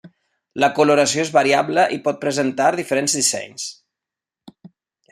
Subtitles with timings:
[0.63, 3.71] La coloració és variable i pot presentar diferents dissenys.